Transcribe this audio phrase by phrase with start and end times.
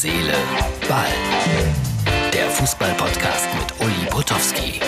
[0.00, 0.32] Seele,
[0.88, 1.06] Ball.
[2.32, 4.80] Der Fußball-Podcast mit Uli Potowski.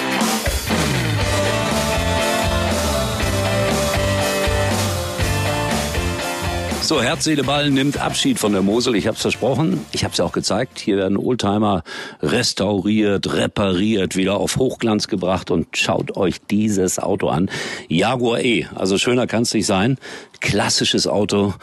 [6.83, 8.95] So, Herz, Seele, Ball nimmt Abschied von der Mosel.
[8.95, 9.85] Ich habe es versprochen.
[9.91, 10.79] Ich habe es auch gezeigt.
[10.79, 11.83] Hier werden Oldtimer
[12.23, 15.51] restauriert, repariert, wieder auf Hochglanz gebracht.
[15.51, 17.51] Und schaut euch dieses Auto an.
[17.89, 18.67] Jaguar E.
[18.77, 19.99] Also schöner kann es nicht sein.
[20.39, 21.55] Klassisches Auto.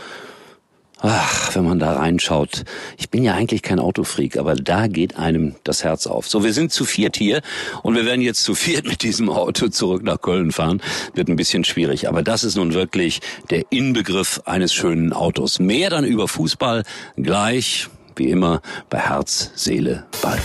[1.00, 2.64] Ach, wenn man da reinschaut.
[2.98, 6.28] Ich bin ja eigentlich kein Autofreak, aber da geht einem das Herz auf.
[6.28, 7.42] So, wir sind zu viert hier
[7.84, 10.82] und wir werden jetzt zu viert mit diesem Auto zurück nach Köln fahren.
[11.14, 15.60] Wird ein bisschen schwierig, aber das ist nun wirklich der Inbegriff eines schönen Autos.
[15.60, 16.84] Mehr dann über Fußball
[17.16, 20.40] gleich, wie immer, bei Herz, Seele, Ball.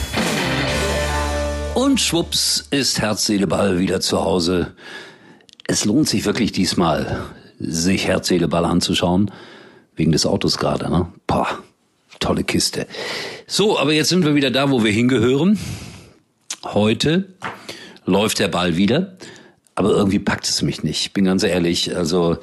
[1.75, 4.75] Und schwupps ist Herz, Seele, Ball wieder zu Hause.
[5.66, 7.25] Es lohnt sich wirklich diesmal,
[7.59, 9.30] sich Herz, Seele, Ball anzuschauen.
[9.96, 11.06] Wegen des Autos gerade, ne?
[11.27, 11.59] Pah,
[12.19, 12.87] tolle Kiste.
[13.46, 15.58] So, aber jetzt sind wir wieder da, wo wir hingehören.
[16.64, 17.34] Heute
[18.06, 19.17] läuft der Ball wieder,
[19.75, 21.01] aber irgendwie packt es mich nicht.
[21.01, 22.37] Ich bin ganz ehrlich, also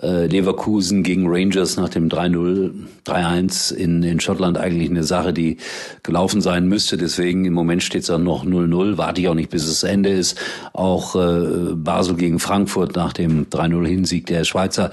[0.00, 2.72] äh, Leverkusen gegen Rangers nach dem 3-0,
[3.04, 5.56] 3-1 in, in Schottland eigentlich eine Sache, die
[6.04, 6.96] gelaufen sein müsste.
[6.96, 8.96] Deswegen im Moment steht es dann noch 0-0.
[8.96, 10.38] Warte ich auch nicht, bis es Ende ist.
[10.72, 14.92] Auch äh, Basel gegen Frankfurt nach dem 3-0-Hinsieg der Schweizer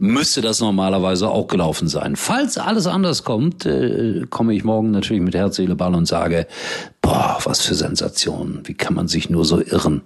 [0.00, 2.16] müsste das normalerweise auch gelaufen sein.
[2.16, 6.46] Falls alles anders kommt, äh, komme ich morgen natürlich mit Herz, Seele, Ball und sage,
[7.02, 8.60] boah, was für Sensationen.
[8.64, 10.00] Wie kann man sich nur so irren?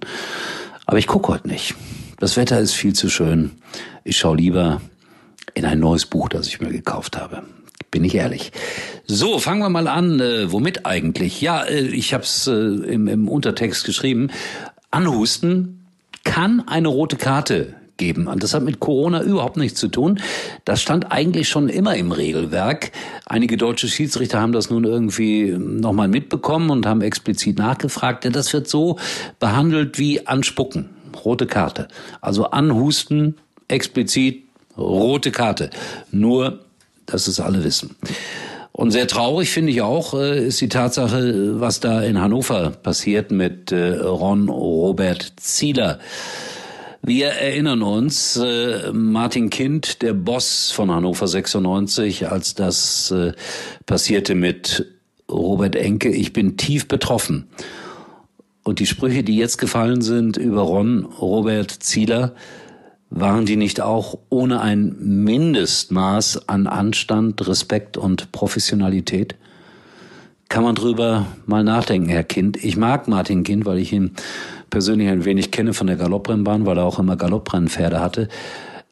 [0.91, 1.73] Aber ich gucke heute nicht.
[2.19, 3.51] Das Wetter ist viel zu schön.
[4.03, 4.81] Ich schaue lieber
[5.53, 7.43] in ein neues Buch, das ich mir gekauft habe.
[7.91, 8.51] Bin ich ehrlich.
[9.05, 10.19] So, fangen wir mal an.
[10.19, 11.39] Äh, womit eigentlich?
[11.39, 14.31] Ja, äh, ich habe es äh, im, im Untertext geschrieben.
[14.91, 15.85] Anhusten
[16.25, 18.27] kann eine rote Karte geben.
[18.27, 20.19] Und das hat mit Corona überhaupt nichts zu tun.
[20.65, 22.91] Das stand eigentlich schon immer im Regelwerk.
[23.25, 28.23] Einige deutsche Schiedsrichter haben das nun irgendwie nochmal mitbekommen und haben explizit nachgefragt.
[28.23, 28.97] Denn das wird so
[29.39, 30.89] behandelt wie Anspucken
[31.23, 31.87] rote Karte.
[32.21, 34.43] Also anhusten, explizit
[34.77, 35.69] rote Karte.
[36.11, 36.59] Nur,
[37.05, 37.95] dass es alle wissen.
[38.71, 43.29] Und sehr traurig finde ich auch, äh, ist die Tatsache, was da in Hannover passiert
[43.31, 45.99] mit äh, Ron Robert Zieler.
[47.03, 53.13] Wir erinnern uns, äh, Martin Kind, der Boss von Hannover 96, als das
[53.85, 54.85] passierte mit
[55.31, 57.47] Robert Enke, ich bin tief betroffen.
[58.63, 62.35] Und die Sprüche, die jetzt gefallen sind über Ron Robert Zieler,
[63.09, 69.35] waren die nicht auch ohne ein Mindestmaß an Anstand, Respekt und Professionalität?
[70.51, 72.61] Kann man drüber mal nachdenken, Herr Kind.
[72.61, 74.11] Ich mag Martin Kind, weil ich ihn
[74.69, 78.27] persönlich ein wenig kenne von der Galopprennbahn, weil er auch immer Galopprennpferde hatte.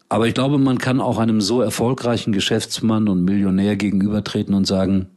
[0.07, 5.07] Aber ich glaube, man kann auch einem so erfolgreichen Geschäftsmann und Millionär gegenübertreten und sagen,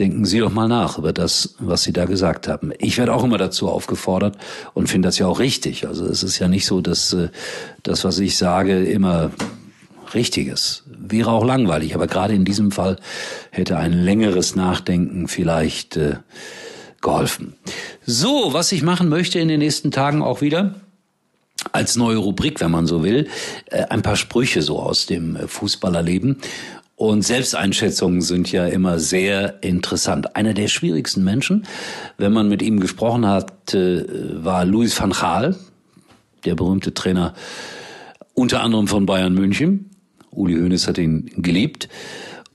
[0.00, 2.72] denken Sie doch mal nach über das, was Sie da gesagt haben.
[2.80, 4.36] Ich werde auch immer dazu aufgefordert
[4.74, 5.86] und finde das ja auch richtig.
[5.86, 7.28] Also es ist ja nicht so, dass äh,
[7.84, 9.30] das, was ich sage, immer
[10.14, 10.84] richtig ist.
[10.86, 12.98] Wäre auch langweilig, aber gerade in diesem Fall
[13.50, 16.16] hätte ein längeres Nachdenken vielleicht äh,
[17.00, 17.54] geholfen.
[18.04, 20.74] So, was ich machen möchte in den nächsten Tagen auch wieder,
[21.72, 23.28] als neue Rubrik, wenn man so will,
[23.66, 26.38] äh, ein paar Sprüche so aus dem äh, Fußballerleben.
[26.96, 30.34] Und Selbsteinschätzungen sind ja immer sehr interessant.
[30.34, 31.66] Einer der schwierigsten Menschen,
[32.16, 35.56] wenn man mit ihm gesprochen hat, war Louis van Gaal,
[36.46, 37.34] der berühmte Trainer
[38.32, 39.90] unter anderem von Bayern München.
[40.36, 41.88] Uli Hoeneß hat ihn geliebt.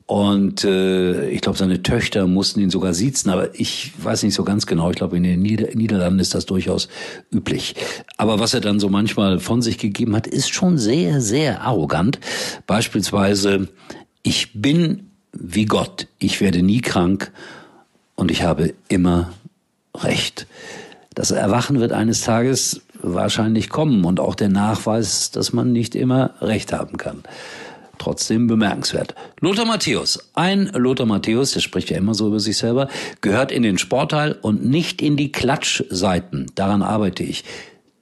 [0.05, 4.43] Und äh, ich glaube, seine Töchter mussten ihn sogar siezen, aber ich weiß nicht so
[4.43, 4.89] ganz genau.
[4.89, 6.89] Ich glaube, in den Nieder Niederlanden ist das durchaus
[7.33, 7.75] üblich.
[8.17, 12.19] Aber was er dann so manchmal von sich gegeben hat, ist schon sehr, sehr arrogant.
[12.67, 13.69] Beispielsweise
[14.23, 17.31] ich bin wie Gott, ich werde nie krank
[18.15, 19.31] und ich habe immer
[19.95, 20.47] Recht.
[21.13, 26.35] Das Erwachen wird eines Tages wahrscheinlich kommen und auch der Nachweis, dass man nicht immer
[26.41, 27.23] Recht haben kann.
[28.01, 29.13] Trotzdem bemerkenswert.
[29.41, 30.31] Lothar Matthäus.
[30.34, 32.87] Ein Lothar Matthäus, der spricht ja immer so über sich selber,
[33.22, 36.47] gehört in den Sportteil und nicht in die Klatschseiten.
[36.55, 37.43] Daran arbeite ich.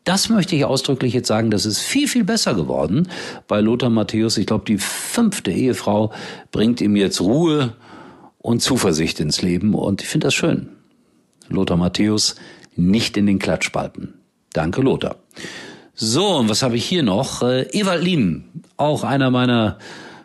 [0.06, 3.10] Das möchte ich ausdrücklich jetzt sagen, das ist viel, viel besser geworden
[3.50, 4.38] bei Lothar Matthäus.
[4.38, 6.14] Ich glaube, die fünfte Ehefrau
[6.54, 7.74] bringt ihm jetzt Ruhe
[8.38, 10.70] und Zuversicht ins Leben und ich finde das schön.
[11.50, 12.36] Lothar Matthäus
[12.78, 14.14] nicht in den Klatschspalten.
[14.54, 15.18] Danke, Lothar.
[15.94, 17.42] So, und was habe ich hier noch?
[17.42, 18.46] Äh, Ewald Lien,
[18.80, 19.78] auch einer meiner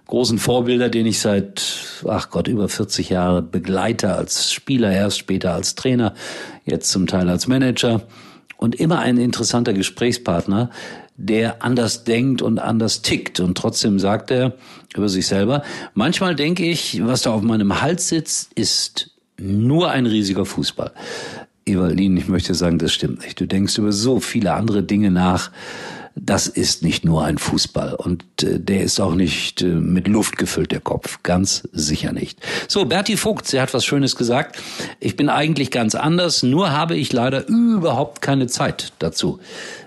[0.06, 1.62] großen Vorbilder, den ich seit,
[2.06, 6.14] ach Gott, über 40 Jahre begleite als Spieler, erst später als Trainer,
[6.64, 8.02] jetzt zum Teil als Manager.
[8.56, 10.70] und immer ein interessanter Gesprächspartner,
[11.16, 13.40] der anders denkt und anders tickt.
[13.40, 14.54] Und trotzdem sagt er
[14.96, 15.62] über sich selber,
[15.92, 20.92] manchmal denke ich, was da auf meinem Hals sitzt, ist nur ein riesiger Fußball.
[21.66, 23.40] Evalin, ich möchte sagen, das stimmt nicht.
[23.40, 25.50] Du denkst über so viele andere Dinge nach.
[26.16, 30.38] Das ist nicht nur ein Fußball und äh, der ist auch nicht äh, mit Luft
[30.38, 31.18] gefüllt, der Kopf.
[31.24, 32.38] Ganz sicher nicht.
[32.68, 34.62] So, Berti Vogt, sie hat was Schönes gesagt.
[35.00, 39.40] Ich bin eigentlich ganz anders, nur habe ich leider überhaupt keine Zeit dazu.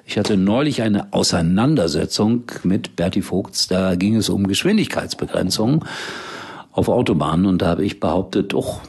[0.05, 5.85] Ich hatte neulich eine Auseinandersetzung mit Berti Vogts, da ging es um Geschwindigkeitsbegrenzungen
[6.73, 8.81] auf Autobahnen und da habe ich behauptet, oh,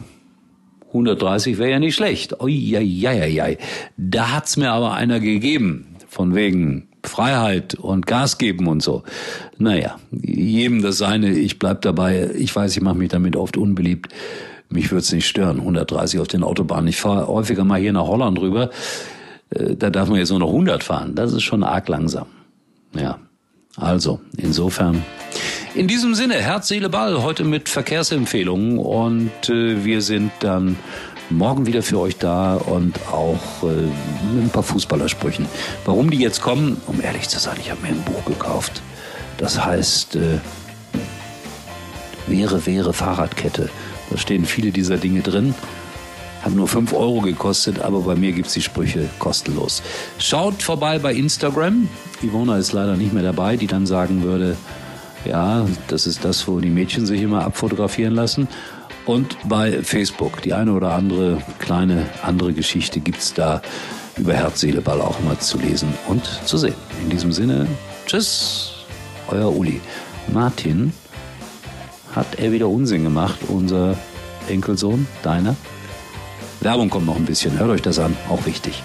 [0.88, 2.41] 130 wäre ja nicht schlecht.
[2.41, 3.58] Uiuiuiui.
[3.96, 9.02] Da hat's mir aber einer gegeben, von wegen Freiheit und Gas geben und so.
[9.58, 12.31] Naja, jedem das seine, ich bleib dabei.
[12.37, 14.12] Ich weiß, ich mache mich damit oft unbeliebt.
[14.70, 16.88] Mich würde es nicht stören, 130 auf den Autobahnen.
[16.88, 18.70] Ich fahre häufiger mal hier nach Holland rüber.
[19.50, 21.14] Äh, da darf man jetzt nur noch 100 fahren.
[21.14, 22.26] Das ist schon arg langsam.
[22.94, 23.19] Ja,
[23.76, 25.02] also insofern
[25.78, 30.76] in diesem Sinne, Herz, Seele, Ball, heute mit Verkehrsempfehlungen und äh, wir sind dann
[31.30, 33.66] morgen wieder für euch da und auch äh,
[34.34, 35.46] mit ein paar Fußballersprüchen.
[35.84, 38.82] Warum die jetzt kommen, um ehrlich zu sein, ich habe mir ein Buch gekauft.
[39.36, 40.40] Das heißt äh,
[42.26, 43.70] Wäre, wäre Fahrradkette.
[44.10, 45.54] Da stehen viele dieser Dinge drin.
[46.42, 49.82] Hat nur 5 Euro gekostet, aber bei mir gibt's die Sprüche kostenlos.
[50.19, 51.88] Schaut vorbei bei Instagram.
[52.20, 54.56] Ivona ist leider nicht mehr dabei, die dann sagen würde,
[55.25, 58.49] ja, das ist das, wo die Mädchen sich immer abfotografieren lassen.
[59.06, 63.62] Und bei Facebook, die eine oder andere kleine andere Geschichte gibt's da
[64.17, 66.75] über Herz, Seele, Ball auch immer zu lesen und zu sehen.
[67.03, 67.67] In diesem Sinne,
[68.06, 68.85] tschüss,
[69.29, 69.81] euer Uli.
[70.32, 70.93] Martin,
[72.15, 73.97] hat er wieder Unsinn gemacht, unser
[74.49, 75.56] Enkelsohn, deiner?
[76.61, 78.82] Werbung kommt noch ein bisschen, hört euch das an, auch wichtig.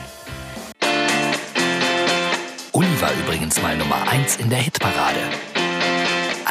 [2.71, 5.19] Uli war übrigens mal Nummer 1 in der Hitparade.